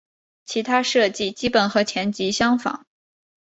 [0.45, 2.87] 其他设计基本和前级相仿。